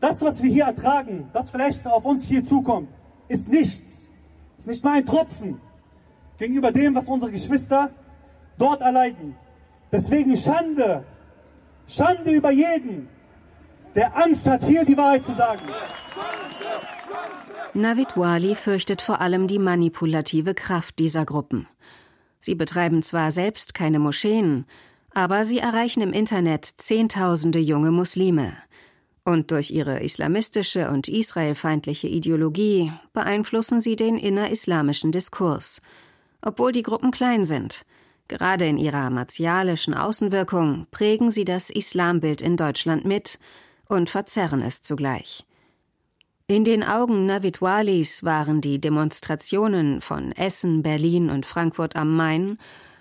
Das, 0.00 0.22
was 0.22 0.40
wir 0.40 0.50
hier 0.50 0.66
ertragen, 0.66 1.28
das 1.32 1.50
vielleicht 1.50 1.84
auf 1.84 2.04
uns 2.04 2.26
hier 2.26 2.44
zukommt, 2.44 2.88
ist 3.26 3.48
nichts. 3.48 4.03
Ist 4.64 4.68
nicht 4.68 4.84
mal 4.84 4.96
ein 4.96 5.04
Tropfen 5.04 5.60
gegenüber 6.38 6.72
dem, 6.72 6.94
was 6.94 7.04
unsere 7.04 7.30
Geschwister 7.30 7.90
dort 8.56 8.80
erleiden. 8.80 9.36
Deswegen 9.92 10.34
Schande, 10.38 11.04
Schande 11.86 12.30
über 12.30 12.50
jeden, 12.50 13.06
der 13.94 14.16
Angst 14.16 14.46
hat, 14.46 14.64
hier 14.64 14.86
die 14.86 14.96
Wahrheit 14.96 15.22
zu 15.26 15.34
sagen. 15.34 15.60
Navid 17.74 18.16
Wali 18.16 18.54
fürchtet 18.54 19.02
vor 19.02 19.20
allem 19.20 19.48
die 19.48 19.58
manipulative 19.58 20.54
Kraft 20.54 20.98
dieser 20.98 21.26
Gruppen. 21.26 21.68
Sie 22.38 22.54
betreiben 22.54 23.02
zwar 23.02 23.32
selbst 23.32 23.74
keine 23.74 23.98
Moscheen, 23.98 24.64
aber 25.12 25.44
sie 25.44 25.58
erreichen 25.58 26.00
im 26.00 26.14
Internet 26.14 26.64
Zehntausende 26.64 27.58
junge 27.58 27.90
Muslime. 27.90 28.54
Und 29.24 29.50
durch 29.50 29.70
ihre 29.70 30.02
islamistische 30.02 30.90
und 30.90 31.08
israelfeindliche 31.08 32.08
Ideologie 32.08 32.92
beeinflussen 33.14 33.80
sie 33.80 33.96
den 33.96 34.18
innerislamischen 34.18 35.12
Diskurs. 35.12 35.80
Obwohl 36.42 36.72
die 36.72 36.82
Gruppen 36.82 37.10
klein 37.10 37.46
sind, 37.46 37.86
gerade 38.28 38.66
in 38.66 38.76
ihrer 38.76 39.08
martialischen 39.08 39.94
Außenwirkung 39.94 40.86
prägen 40.90 41.30
sie 41.30 41.46
das 41.46 41.70
Islambild 41.70 42.42
in 42.42 42.58
Deutschland 42.58 43.06
mit 43.06 43.38
und 43.88 44.10
verzerren 44.10 44.60
es 44.60 44.82
zugleich. 44.82 45.46
In 46.46 46.64
den 46.64 46.82
Augen 46.82 47.24
Navitwalis 47.24 48.22
waren 48.22 48.60
die 48.60 48.78
Demonstrationen 48.78 50.02
von 50.02 50.32
Essen, 50.32 50.82
Berlin 50.82 51.30
und 51.30 51.46
Frankfurt 51.46 51.96
am 51.96 52.14
Main 52.14 52.58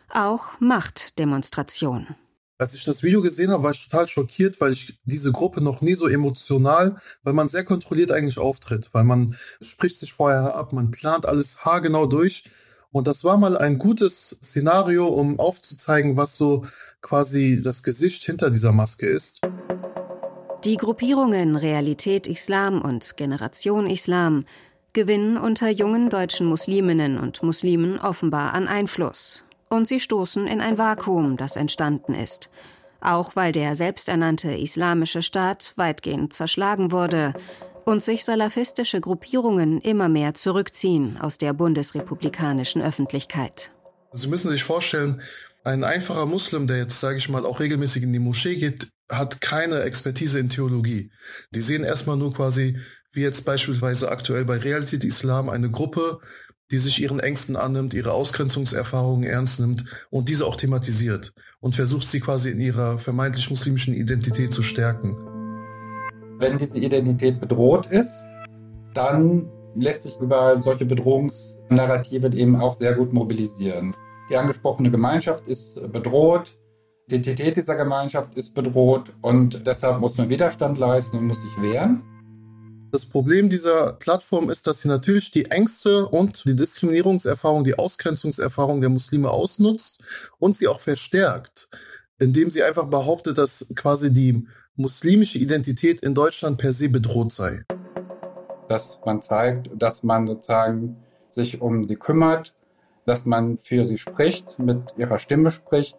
auch 0.09 0.57
Machtdemonstrationen. 0.61 2.15
Als 2.59 2.75
ich 2.75 2.83
das 2.83 3.01
Video 3.01 3.21
gesehen 3.21 3.49
habe, 3.49 3.63
war 3.63 3.71
ich 3.71 3.83
total 3.83 4.07
schockiert, 4.07 4.61
weil 4.61 4.73
ich 4.73 4.99
diese 5.05 5.31
Gruppe 5.31 5.61
noch 5.61 5.81
nie 5.81 5.95
so 5.95 6.07
emotional, 6.07 6.97
weil 7.23 7.33
man 7.33 7.47
sehr 7.47 7.65
kontrolliert 7.65 8.11
eigentlich 8.11 8.37
auftritt, 8.37 8.89
weil 8.93 9.03
man 9.03 9.35
spricht 9.61 9.97
sich 9.97 10.13
vorher 10.13 10.55
ab, 10.55 10.71
man 10.71 10.91
plant 10.91 11.25
alles 11.25 11.65
haargenau 11.65 12.05
durch. 12.05 12.43
Und 12.91 13.07
das 13.07 13.23
war 13.23 13.37
mal 13.37 13.57
ein 13.57 13.79
gutes 13.79 14.37
Szenario, 14.43 15.07
um 15.07 15.39
aufzuzeigen, 15.39 16.15
was 16.15 16.37
so 16.37 16.65
quasi 17.01 17.59
das 17.61 17.81
Gesicht 17.81 18.23
hinter 18.23 18.51
dieser 18.51 18.71
Maske 18.71 19.07
ist. 19.07 19.41
Die 20.63 20.77
Gruppierungen 20.77 21.55
Realität 21.55 22.27
Islam 22.27 22.81
und 22.81 23.17
Generation 23.17 23.89
Islam 23.89 24.45
gewinnen 24.93 25.37
unter 25.37 25.69
jungen 25.69 26.11
deutschen 26.11 26.45
Musliminnen 26.45 27.17
und 27.17 27.41
Muslimen 27.41 27.99
offenbar 27.99 28.53
an 28.53 28.67
Einfluss. 28.67 29.42
Und 29.73 29.87
sie 29.87 29.99
stoßen 29.99 30.45
in 30.45 30.61
ein 30.61 30.77
Vakuum, 30.77 31.35
das 31.35 31.55
entstanden 31.55 32.13
ist. 32.13 32.51
Auch 33.01 33.35
weil 33.35 33.51
der 33.51 33.73
selbsternannte 33.73 34.51
Islamische 34.51 35.23
Staat 35.23 35.73
weitgehend 35.77 36.31
zerschlagen 36.31 36.91
wurde 36.91 37.33
und 37.83 38.03
sich 38.03 38.23
salafistische 38.23 39.01
Gruppierungen 39.01 39.81
immer 39.81 40.09
mehr 40.09 40.35
zurückziehen 40.35 41.17
aus 41.19 41.39
der 41.39 41.53
bundesrepublikanischen 41.53 42.83
Öffentlichkeit. 42.83 43.71
Sie 44.11 44.27
müssen 44.27 44.51
sich 44.51 44.63
vorstellen, 44.63 45.23
ein 45.63 45.83
einfacher 45.83 46.27
Muslim, 46.27 46.67
der 46.67 46.77
jetzt, 46.77 46.99
sage 46.99 47.17
ich 47.17 47.27
mal, 47.27 47.43
auch 47.43 47.59
regelmäßig 47.59 48.03
in 48.03 48.13
die 48.13 48.19
Moschee 48.19 48.57
geht, 48.57 48.89
hat 49.09 49.41
keine 49.41 49.81
Expertise 49.81 50.37
in 50.37 50.49
Theologie. 50.49 51.09
Die 51.49 51.61
sehen 51.61 51.83
erstmal 51.83 52.17
nur 52.17 52.31
quasi, 52.31 52.77
wie 53.11 53.21
jetzt 53.21 53.43
beispielsweise 53.43 54.11
aktuell 54.11 54.45
bei 54.45 54.57
Realität 54.57 55.03
Islam, 55.03 55.49
eine 55.49 55.71
Gruppe, 55.71 56.19
die 56.73 56.79
sich 56.79 56.99
ihren 56.99 57.19
Ängsten 57.19 57.55
annimmt, 57.55 57.93
ihre 57.93 58.13
Ausgrenzungserfahrungen 58.13 59.29
ernst 59.29 59.59
nimmt 59.59 59.85
und 60.09 60.27
diese 60.27 60.47
auch 60.47 60.55
thematisiert 60.55 61.31
und 61.59 61.75
versucht 61.75 62.07
sie 62.07 62.19
quasi 62.19 62.49
in 62.49 62.59
ihrer 62.59 62.97
vermeintlich 62.97 63.51
muslimischen 63.51 63.93
Identität 63.93 64.51
zu 64.51 64.63
stärken. 64.63 65.15
Wenn 66.39 66.57
diese 66.57 66.79
Identität 66.79 67.39
bedroht 67.39 67.85
ist, 67.85 68.25
dann 68.95 69.51
lässt 69.75 70.01
sich 70.01 70.17
über 70.19 70.63
solche 70.63 70.85
Bedrohungsnarrative 70.85 72.33
eben 72.33 72.59
auch 72.59 72.73
sehr 72.73 72.95
gut 72.95 73.13
mobilisieren. 73.13 73.95
Die 74.31 74.35
angesprochene 74.35 74.89
Gemeinschaft 74.89 75.47
ist 75.47 75.75
bedroht, 75.91 76.57
die 77.07 77.15
Identität 77.15 77.55
dieser 77.55 77.75
Gemeinschaft 77.75 78.33
ist 78.33 78.55
bedroht 78.55 79.13
und 79.21 79.67
deshalb 79.67 79.99
muss 79.99 80.17
man 80.17 80.29
Widerstand 80.29 80.79
leisten 80.79 81.17
und 81.17 81.27
muss 81.27 81.39
sich 81.39 81.61
wehren. 81.61 82.01
Das 82.93 83.05
Problem 83.05 83.49
dieser 83.49 83.93
Plattform 83.93 84.51
ist, 84.51 84.67
dass 84.67 84.81
sie 84.81 84.87
natürlich 84.87 85.31
die 85.31 85.45
Ängste 85.45 86.07
und 86.07 86.45
die 86.45 86.55
Diskriminierungserfahrung, 86.55 87.63
die 87.63 87.79
Ausgrenzungserfahrung 87.79 88.81
der 88.81 88.91
Muslime 88.91 89.31
ausnutzt 89.31 90.03
und 90.37 90.55
sie 90.55 90.67
auch 90.67 90.79
verstärkt, 90.79 91.69
indem 92.19 92.51
sie 92.51 92.61
einfach 92.61 92.85
behauptet, 92.85 93.39
dass 93.39 93.65
quasi 93.75 94.13
die 94.13 94.47
muslimische 94.75 95.39
Identität 95.39 96.01
in 96.01 96.13
Deutschland 96.13 96.59
per 96.59 96.71
se 96.71 96.87
bedroht 96.87 97.31
sei. 97.31 97.63
Dass 98.69 98.99
man 99.03 99.23
zeigt, 99.23 99.71
dass 99.73 100.03
man 100.03 100.27
sozusagen 100.27 100.97
sich 101.29 101.61
um 101.61 101.87
sie 101.87 101.95
kümmert, 101.95 102.53
dass 103.07 103.25
man 103.25 103.57
für 103.57 103.85
sie 103.85 103.97
spricht, 103.97 104.59
mit 104.59 104.93
ihrer 104.97 105.17
Stimme 105.17 105.49
spricht 105.49 105.97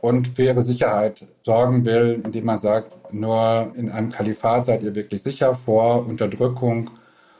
und 0.00 0.28
für 0.28 0.44
ihre 0.44 0.62
Sicherheit 0.62 1.24
sorgen 1.44 1.84
will, 1.84 2.20
indem 2.24 2.46
man 2.46 2.60
sagt, 2.60 3.12
nur 3.12 3.72
in 3.76 3.90
einem 3.90 4.10
Kalifat 4.10 4.66
seid 4.66 4.82
ihr 4.82 4.94
wirklich 4.94 5.22
sicher 5.22 5.54
vor 5.54 6.06
Unterdrückung, 6.06 6.90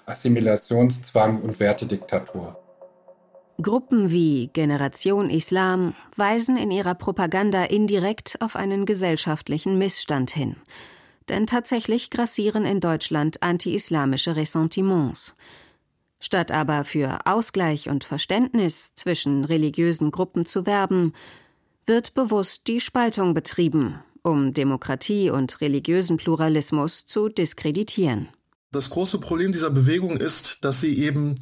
Assimilationszwang 0.06 1.40
und 1.40 1.60
Wertediktatur. 1.60 2.56
Gruppen 3.62 4.10
wie 4.10 4.48
Generation 4.52 5.28
Islam 5.28 5.94
weisen 6.16 6.56
in 6.56 6.70
ihrer 6.70 6.94
Propaganda 6.94 7.64
indirekt 7.64 8.38
auf 8.40 8.56
einen 8.56 8.86
gesellschaftlichen 8.86 9.76
Missstand 9.78 10.30
hin. 10.30 10.56
Denn 11.28 11.46
tatsächlich 11.46 12.10
grassieren 12.10 12.64
in 12.64 12.80
Deutschland 12.80 13.42
anti-islamische 13.42 14.34
Ressentiments. 14.34 15.36
Statt 16.18 16.52
aber 16.52 16.84
für 16.84 17.18
Ausgleich 17.24 17.88
und 17.88 18.04
Verständnis 18.04 18.94
zwischen 18.94 19.44
religiösen 19.44 20.10
Gruppen 20.10 20.44
zu 20.44 20.66
werben, 20.66 21.12
wird 21.86 22.14
bewusst 22.14 22.66
die 22.66 22.80
Spaltung 22.80 23.34
betrieben, 23.34 24.00
um 24.22 24.54
Demokratie 24.54 25.30
und 25.30 25.60
religiösen 25.60 26.16
Pluralismus 26.16 27.06
zu 27.06 27.28
diskreditieren. 27.28 28.28
Das 28.72 28.90
große 28.90 29.18
Problem 29.18 29.50
dieser 29.50 29.70
Bewegung 29.70 30.16
ist, 30.16 30.64
dass 30.64 30.80
sie 30.80 30.96
eben 30.98 31.34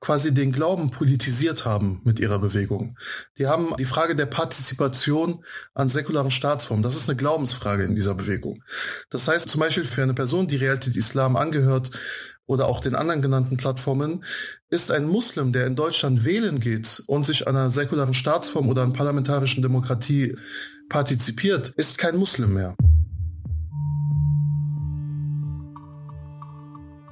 quasi 0.00 0.34
den 0.34 0.52
Glauben 0.52 0.90
politisiert 0.90 1.64
haben 1.64 2.02
mit 2.04 2.20
ihrer 2.20 2.38
Bewegung. 2.38 2.98
Die 3.38 3.46
haben 3.46 3.74
die 3.78 3.86
Frage 3.86 4.14
der 4.14 4.26
Partizipation 4.26 5.42
an 5.72 5.88
säkularen 5.88 6.30
Staatsformen. 6.30 6.82
Das 6.82 6.94
ist 6.94 7.08
eine 7.08 7.16
Glaubensfrage 7.16 7.84
in 7.84 7.94
dieser 7.94 8.14
Bewegung. 8.14 8.62
Das 9.08 9.26
heißt 9.26 9.48
zum 9.48 9.60
Beispiel 9.60 9.86
für 9.86 10.02
eine 10.02 10.12
Person, 10.12 10.46
die 10.46 10.56
Realität 10.56 10.94
Islam 10.94 11.36
angehört, 11.36 11.90
oder 12.46 12.66
auch 12.68 12.80
den 12.80 12.94
anderen 12.94 13.22
genannten 13.22 13.56
Plattformen, 13.56 14.24
ist 14.70 14.90
ein 14.90 15.06
Muslim, 15.06 15.52
der 15.52 15.66
in 15.66 15.76
Deutschland 15.76 16.24
wählen 16.24 16.60
geht 16.60 17.02
und 17.06 17.24
sich 17.24 17.46
einer 17.46 17.70
säkularen 17.70 18.14
Staatsform 18.14 18.68
oder 18.68 18.82
an 18.82 18.92
parlamentarischen 18.92 19.62
Demokratie 19.62 20.36
partizipiert, 20.88 21.68
ist 21.76 21.98
kein 21.98 22.16
Muslim 22.16 22.54
mehr. 22.54 22.74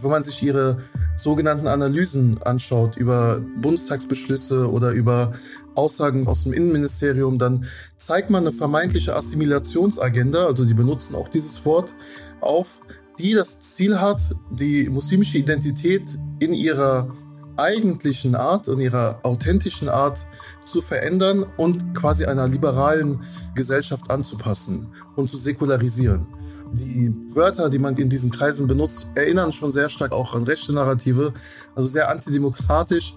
Wenn 0.00 0.10
man 0.10 0.24
sich 0.24 0.42
ihre 0.42 0.78
sogenannten 1.16 1.68
Analysen 1.68 2.42
anschaut 2.42 2.96
über 2.96 3.40
Bundestagsbeschlüsse 3.60 4.68
oder 4.68 4.90
über 4.90 5.32
Aussagen 5.76 6.26
aus 6.26 6.42
dem 6.42 6.52
Innenministerium, 6.52 7.38
dann 7.38 7.66
zeigt 7.96 8.28
man 8.28 8.44
eine 8.44 8.52
vermeintliche 8.52 9.14
Assimilationsagenda, 9.14 10.46
also 10.46 10.64
die 10.64 10.74
benutzen 10.74 11.14
auch 11.14 11.28
dieses 11.28 11.64
Wort, 11.64 11.94
auf, 12.40 12.80
die 13.22 13.34
das 13.34 13.60
Ziel 13.60 14.00
hat, 14.00 14.20
die 14.50 14.88
muslimische 14.88 15.38
Identität 15.38 16.02
in 16.40 16.52
ihrer 16.52 17.08
eigentlichen 17.56 18.34
Art, 18.34 18.66
in 18.66 18.80
ihrer 18.80 19.20
authentischen 19.22 19.88
Art 19.88 20.26
zu 20.64 20.82
verändern 20.82 21.46
und 21.56 21.94
quasi 21.94 22.24
einer 22.24 22.48
liberalen 22.48 23.20
Gesellschaft 23.54 24.10
anzupassen 24.10 24.88
und 25.16 25.30
zu 25.30 25.36
säkularisieren. 25.36 26.26
Die 26.72 27.12
Wörter, 27.28 27.68
die 27.68 27.78
man 27.78 27.96
in 27.96 28.08
diesen 28.08 28.30
Kreisen 28.30 28.66
benutzt, 28.66 29.08
erinnern 29.14 29.52
schon 29.52 29.72
sehr 29.72 29.88
stark 29.88 30.12
auch 30.12 30.34
an 30.34 30.44
rechte 30.44 30.72
Narrative, 30.72 31.34
also 31.76 31.88
sehr 31.88 32.10
antidemokratisch, 32.10 33.14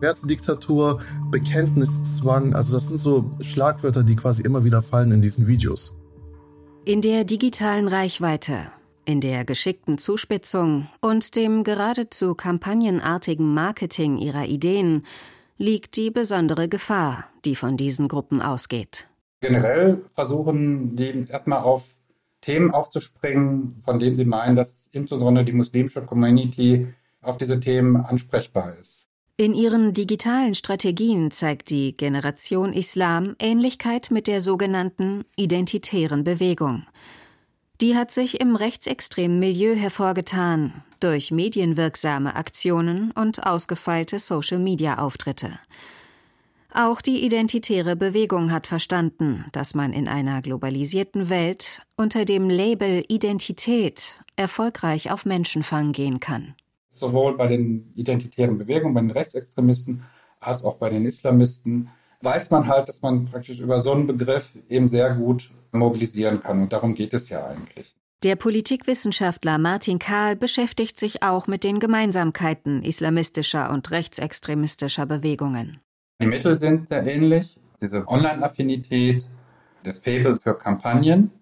Wertediktatur, 0.00 1.00
Bekenntniszwang, 1.30 2.54
also 2.54 2.74
das 2.74 2.88
sind 2.88 2.98
so 2.98 3.30
Schlagwörter, 3.40 4.02
die 4.02 4.16
quasi 4.16 4.42
immer 4.42 4.64
wieder 4.64 4.82
fallen 4.82 5.12
in 5.12 5.22
diesen 5.22 5.46
Videos. 5.46 5.94
In 6.86 7.02
der 7.02 7.24
digitalen 7.24 7.88
Reichweite, 7.88 8.56
in 9.04 9.20
der 9.20 9.44
geschickten 9.44 9.98
Zuspitzung 9.98 10.88
und 11.00 11.36
dem 11.36 11.64
geradezu 11.64 12.34
kampagnenartigen 12.34 13.52
Marketing 13.52 14.18
ihrer 14.18 14.46
Ideen 14.46 15.04
liegt 15.58 15.96
die 15.96 16.10
besondere 16.10 16.68
Gefahr, 16.68 17.24
die 17.44 17.54
von 17.54 17.76
diesen 17.76 18.08
Gruppen 18.08 18.42
ausgeht. 18.42 19.08
Generell 19.40 20.04
versuchen 20.12 20.96
die 20.96 21.26
erstmal 21.28 21.60
auf 21.60 21.84
Themen 22.40 22.72
aufzuspringen, 22.72 23.76
von 23.84 23.98
denen 23.98 24.16
sie 24.16 24.24
meinen, 24.24 24.56
dass 24.56 24.88
insbesondere 24.92 25.44
die 25.44 25.52
muslimische 25.52 26.02
Community 26.02 26.88
auf 27.22 27.38
diese 27.38 27.60
Themen 27.60 27.96
ansprechbar 27.96 28.74
ist. 28.80 29.06
In 29.36 29.52
ihren 29.52 29.92
digitalen 29.92 30.54
Strategien 30.54 31.30
zeigt 31.32 31.70
die 31.70 31.96
Generation 31.96 32.72
Islam 32.72 33.34
Ähnlichkeit 33.40 34.10
mit 34.12 34.28
der 34.28 34.40
sogenannten 34.40 35.24
identitären 35.36 36.22
Bewegung. 36.22 36.84
Die 37.80 37.96
hat 37.96 38.12
sich 38.12 38.40
im 38.40 38.54
rechtsextremen 38.54 39.40
Milieu 39.40 39.74
hervorgetan, 39.74 40.72
durch 41.00 41.32
medienwirksame 41.32 42.36
Aktionen 42.36 43.10
und 43.10 43.44
ausgefeilte 43.44 44.20
Social-Media-Auftritte. 44.20 45.58
Auch 46.72 47.00
die 47.00 47.24
identitäre 47.24 47.94
Bewegung 47.94 48.52
hat 48.52 48.66
verstanden, 48.66 49.44
dass 49.52 49.74
man 49.74 49.92
in 49.92 50.08
einer 50.08 50.40
globalisierten 50.40 51.28
Welt 51.28 51.82
unter 51.96 52.24
dem 52.24 52.48
Label 52.48 53.04
Identität 53.08 54.20
erfolgreich 54.36 55.10
auf 55.10 55.24
Menschenfang 55.24 55.92
gehen 55.92 56.20
kann. 56.20 56.54
Sowohl 56.88 57.36
bei 57.36 57.48
den 57.48 57.92
identitären 57.94 58.56
Bewegungen, 58.56 58.94
bei 58.94 59.00
den 59.00 59.10
Rechtsextremisten, 59.10 60.04
als 60.40 60.64
auch 60.64 60.78
bei 60.78 60.90
den 60.90 61.06
Islamisten 61.06 61.90
weiß 62.24 62.50
man 62.50 62.66
halt, 62.66 62.88
dass 62.88 63.02
man 63.02 63.26
praktisch 63.26 63.60
über 63.60 63.80
so 63.80 63.92
einen 63.92 64.06
Begriff 64.06 64.56
eben 64.68 64.88
sehr 64.88 65.14
gut 65.14 65.50
mobilisieren 65.72 66.42
kann. 66.42 66.62
Und 66.62 66.72
darum 66.72 66.94
geht 66.94 67.12
es 67.14 67.28
ja 67.28 67.46
eigentlich. 67.46 67.94
Der 68.22 68.36
Politikwissenschaftler 68.36 69.58
Martin 69.58 69.98
Kahl 69.98 70.34
beschäftigt 70.34 70.98
sich 70.98 71.22
auch 71.22 71.46
mit 71.46 71.62
den 71.62 71.78
Gemeinsamkeiten 71.78 72.82
islamistischer 72.82 73.70
und 73.70 73.90
rechtsextremistischer 73.90 75.04
Bewegungen. 75.04 75.80
Die 76.22 76.26
Mittel 76.26 76.58
sind 76.58 76.88
sehr 76.88 77.06
ähnlich. 77.06 77.58
Diese 77.82 78.08
Online-Affinität, 78.08 79.28
das 79.82 79.98
Fable 79.98 80.38
für 80.38 80.54
Kampagnen. 80.54 81.32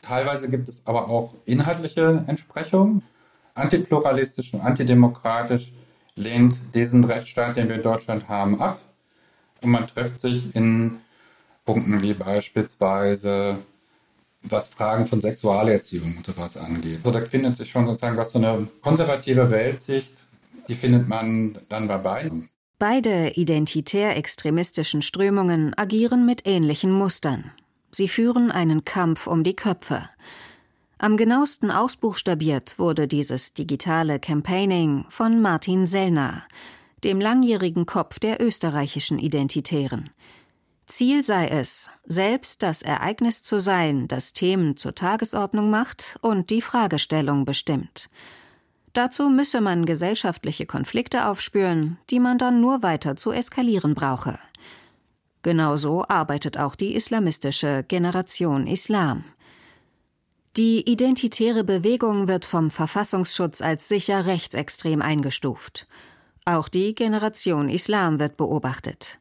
Teilweise 0.00 0.48
gibt 0.48 0.68
es 0.68 0.86
aber 0.86 1.08
auch 1.08 1.34
inhaltliche 1.44 2.24
Entsprechungen. 2.28 3.02
Antipluralistisch 3.54 4.54
und 4.54 4.60
antidemokratisch 4.60 5.72
lehnt 6.14 6.56
diesen 6.74 7.02
Rechtsstaat, 7.02 7.56
den 7.56 7.68
wir 7.68 7.76
in 7.76 7.82
Deutschland 7.82 8.28
haben, 8.28 8.60
ab. 8.60 8.80
Und 9.62 9.70
man 9.70 9.86
trifft 9.86 10.20
sich 10.20 10.54
in 10.54 10.98
Punkten 11.64 12.02
wie 12.02 12.14
beispielsweise 12.14 13.58
was 14.42 14.68
Fragen 14.68 15.06
von 15.06 15.20
Sexualerziehung 15.20 16.16
und 16.16 16.26
sowas 16.26 16.56
angeht. 16.56 16.98
Also 17.04 17.18
da 17.18 17.24
findet 17.24 17.56
sich 17.56 17.70
schon 17.70 17.86
sozusagen 17.86 18.16
was 18.16 18.32
so 18.32 18.38
eine 18.38 18.66
konservative 18.80 19.50
Weltsicht, 19.50 20.12
die 20.68 20.74
findet 20.74 21.08
man 21.08 21.56
dann 21.68 21.86
bei 21.86 21.98
beiden. 21.98 22.48
Beide 22.78 23.30
identitär-extremistischen 23.36 25.02
Strömungen 25.02 25.72
agieren 25.78 26.26
mit 26.26 26.46
ähnlichen 26.46 26.90
Mustern. 26.90 27.52
Sie 27.92 28.08
führen 28.08 28.50
einen 28.50 28.84
Kampf 28.84 29.28
um 29.28 29.44
die 29.44 29.54
Köpfe. 29.54 30.08
Am 30.98 31.16
genauesten 31.16 31.70
ausbuchstabiert 31.70 32.78
wurde 32.78 33.06
dieses 33.06 33.54
digitale 33.54 34.18
Campaigning 34.18 35.04
von 35.08 35.40
Martin 35.40 35.86
Sellner, 35.86 36.42
dem 37.04 37.20
langjährigen 37.20 37.86
Kopf 37.86 38.18
der 38.18 38.40
österreichischen 38.40 39.18
Identitären. 39.18 40.10
Ziel 40.86 41.22
sei 41.22 41.48
es, 41.48 41.88
selbst 42.04 42.62
das 42.62 42.82
Ereignis 42.82 43.42
zu 43.42 43.60
sein, 43.60 44.08
das 44.08 44.32
Themen 44.32 44.76
zur 44.76 44.94
Tagesordnung 44.94 45.70
macht 45.70 46.18
und 46.20 46.50
die 46.50 46.60
Fragestellung 46.60 47.44
bestimmt. 47.44 48.10
Dazu 48.92 49.30
müsse 49.30 49.60
man 49.60 49.86
gesellschaftliche 49.86 50.66
Konflikte 50.66 51.26
aufspüren, 51.26 51.98
die 52.10 52.20
man 52.20 52.36
dann 52.36 52.60
nur 52.60 52.82
weiter 52.82 53.16
zu 53.16 53.32
eskalieren 53.32 53.94
brauche. 53.94 54.38
Genauso 55.42 56.04
arbeitet 56.08 56.58
auch 56.58 56.74
die 56.74 56.94
islamistische 56.94 57.84
Generation 57.88 58.66
Islam. 58.66 59.24
Die 60.56 60.90
identitäre 60.90 61.64
Bewegung 61.64 62.28
wird 62.28 62.44
vom 62.44 62.70
Verfassungsschutz 62.70 63.62
als 63.62 63.88
sicher 63.88 64.26
rechtsextrem 64.26 65.00
eingestuft. 65.00 65.88
Auch 66.44 66.68
die 66.68 66.94
Generation 66.94 67.68
Islam 67.68 68.18
wird 68.18 68.36
beobachtet. 68.36 69.20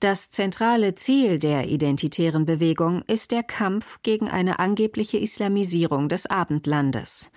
Das 0.00 0.30
zentrale 0.30 0.94
Ziel 0.94 1.38
der 1.38 1.68
identitären 1.68 2.44
Bewegung 2.44 3.02
ist 3.06 3.30
der 3.30 3.42
Kampf 3.42 4.02
gegen 4.02 4.28
eine 4.28 4.58
angebliche 4.58 5.18
Islamisierung 5.18 6.08
des 6.08 6.26
Abendlandes. 6.26 7.30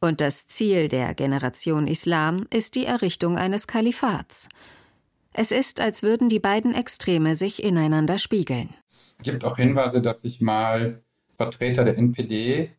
Und 0.00 0.20
das 0.20 0.46
Ziel 0.46 0.88
der 0.88 1.14
Generation 1.14 1.86
Islam 1.86 2.46
ist 2.50 2.74
die 2.74 2.86
Errichtung 2.86 3.38
eines 3.38 3.66
Kalifats. 3.66 4.48
Es 5.32 5.50
ist, 5.50 5.80
als 5.80 6.02
würden 6.02 6.28
die 6.28 6.40
beiden 6.40 6.74
Extreme 6.74 7.34
sich 7.34 7.62
ineinander 7.62 8.18
spiegeln. 8.18 8.70
Es 8.86 9.16
gibt 9.22 9.44
auch 9.44 9.56
Hinweise, 9.56 10.00
dass 10.00 10.22
sich 10.22 10.40
mal 10.40 11.02
Vertreter 11.36 11.84
der 11.84 11.98
NPD 11.98 12.70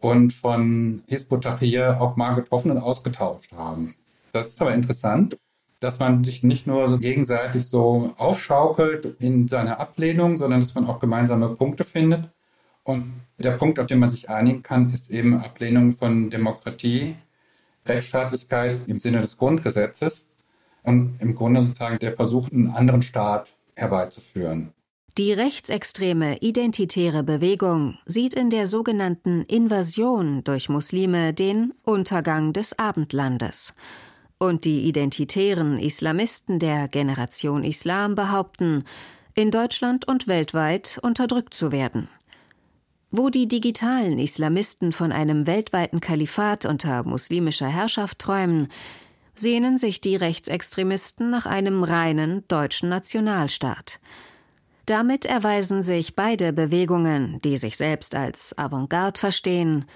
und 0.00 0.32
von 0.32 1.02
Hizbut 1.06 1.44
Tahrir 1.44 2.00
auch 2.00 2.16
mal 2.16 2.34
getroffen 2.34 2.70
und 2.70 2.78
ausgetauscht 2.78 3.52
haben. 3.52 3.94
Das 4.34 4.48
ist 4.48 4.60
aber 4.60 4.74
interessant, 4.74 5.38
dass 5.78 6.00
man 6.00 6.24
sich 6.24 6.42
nicht 6.42 6.66
nur 6.66 6.88
so 6.88 6.98
gegenseitig 6.98 7.68
so 7.68 8.12
aufschaukelt 8.16 9.06
in 9.20 9.46
seiner 9.46 9.78
Ablehnung, 9.78 10.38
sondern 10.38 10.58
dass 10.58 10.74
man 10.74 10.88
auch 10.88 10.98
gemeinsame 10.98 11.50
Punkte 11.50 11.84
findet. 11.84 12.28
Und 12.82 13.12
der 13.38 13.52
Punkt, 13.52 13.78
auf 13.78 13.86
den 13.86 14.00
man 14.00 14.10
sich 14.10 14.28
einigen 14.28 14.64
kann, 14.64 14.92
ist 14.92 15.08
eben 15.08 15.38
Ablehnung 15.38 15.92
von 15.92 16.30
Demokratie, 16.30 17.14
Rechtsstaatlichkeit 17.86 18.82
im 18.88 18.98
Sinne 18.98 19.20
des 19.20 19.38
Grundgesetzes 19.38 20.26
und 20.82 21.14
im 21.20 21.36
Grunde 21.36 21.62
sozusagen 21.62 22.00
der 22.00 22.14
Versuch, 22.14 22.50
einen 22.50 22.70
anderen 22.70 23.02
Staat 23.02 23.54
herbeizuführen. 23.76 24.72
Die 25.16 25.32
rechtsextreme 25.32 26.38
identitäre 26.38 27.22
Bewegung 27.22 27.98
sieht 28.04 28.34
in 28.34 28.50
der 28.50 28.66
sogenannten 28.66 29.44
Invasion 29.44 30.42
durch 30.42 30.68
Muslime 30.68 31.32
den 31.32 31.72
Untergang 31.84 32.52
des 32.52 32.76
Abendlandes 32.76 33.74
und 34.44 34.64
die 34.64 34.86
identitären 34.88 35.78
Islamisten 35.78 36.58
der 36.58 36.88
Generation 36.88 37.64
Islam 37.64 38.14
behaupten, 38.14 38.84
in 39.34 39.50
Deutschland 39.50 40.06
und 40.06 40.26
weltweit 40.28 40.98
unterdrückt 41.02 41.54
zu 41.54 41.72
werden. 41.72 42.08
Wo 43.10 43.30
die 43.30 43.48
digitalen 43.48 44.18
Islamisten 44.18 44.92
von 44.92 45.12
einem 45.12 45.46
weltweiten 45.46 46.00
Kalifat 46.00 46.66
unter 46.66 47.04
muslimischer 47.04 47.68
Herrschaft 47.68 48.18
träumen, 48.18 48.68
sehnen 49.34 49.78
sich 49.78 50.00
die 50.00 50.16
Rechtsextremisten 50.16 51.30
nach 51.30 51.46
einem 51.46 51.82
reinen 51.82 52.46
deutschen 52.48 52.88
Nationalstaat. 52.88 54.00
Damit 54.86 55.24
erweisen 55.24 55.82
sich 55.82 56.14
beide 56.14 56.52
Bewegungen, 56.52 57.40
die 57.42 57.56
sich 57.56 57.76
selbst 57.76 58.14
als 58.14 58.56
Avantgarde 58.58 59.18
verstehen, 59.18 59.86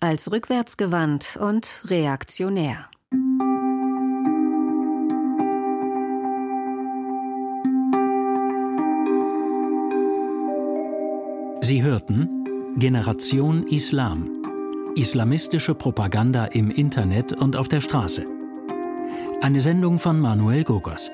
als 0.00 0.30
rückwärtsgewandt 0.30 1.38
und 1.40 1.82
reaktionär. 1.86 2.88
Sie 11.64 11.82
hörten 11.82 12.74
Generation 12.76 13.66
Islam. 13.68 14.30
Islamistische 14.96 15.74
Propaganda 15.74 16.44
im 16.44 16.70
Internet 16.70 17.32
und 17.32 17.56
auf 17.56 17.68
der 17.68 17.80
Straße. 17.80 18.26
Eine 19.40 19.62
Sendung 19.62 19.98
von 19.98 20.20
Manuel 20.20 20.62
Gogos. 20.62 21.10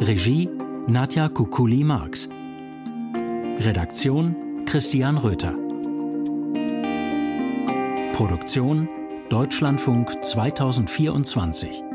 Regie 0.00 0.48
Nadja 0.88 1.28
Kukuli-Marx. 1.28 2.28
Redaktion 3.60 4.64
Christian 4.66 5.18
Röther. 5.18 5.54
Produktion 8.12 8.88
Deutschlandfunk 9.30 10.24
2024 10.24 11.93